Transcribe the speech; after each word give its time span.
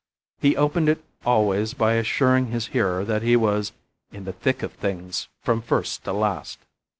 He 0.39 0.57
opened 0.57 0.89
it 0.89 1.03
always 1.27 1.75
by 1.75 1.93
assuring 1.93 2.47
his 2.47 2.69
hearer 2.69 3.05
that 3.05 3.21
he 3.21 3.35
was 3.35 3.71
"in 4.11 4.25
the 4.25 4.33
thick 4.33 4.63
of 4.63 4.73
things 4.73 5.27
from 5.43 5.61
first 5.61 6.05
to 6.05 6.11
last." 6.13 6.57